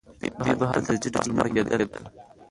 دوی 0.39 0.53
به 0.59 0.65
هلته 0.69 0.83
په 0.85 0.85
تدریجي 0.85 1.09
ډول 1.13 1.29
مړه 1.35 1.49
کېدل. 1.55 1.83